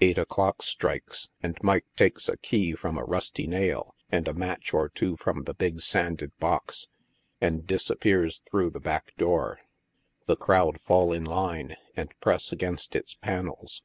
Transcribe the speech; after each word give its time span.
Eight 0.00 0.16
o'clock 0.16 0.62
strikes, 0.62 1.28
and 1.42 1.58
Mike 1.62 1.84
takes 1.96 2.30
a 2.30 2.38
key 2.38 2.72
trom 2.72 2.98
a 2.98 3.04
rusty 3.04 3.46
nail 3.46 3.94
and 4.10 4.26
a 4.26 4.32
match 4.32 4.72
or 4.72 4.88
two 4.88 5.18
from 5.18 5.42
the 5.44 5.52
big 5.52 5.82
sanded 5.82 6.34
box, 6.38 6.88
and 7.42 7.66
disappears 7.66 8.40
through 8.50 8.70
the 8.70 8.80
back 8.80 9.14
door. 9.18 9.60
The 10.24 10.36
crowd 10.36 10.80
fall 10.80 11.12
in 11.12 11.26
line, 11.26 11.76
and 11.94 12.10
press 12.20 12.52
against 12.52 12.96
its 12.96 13.16
panels. 13.16 13.82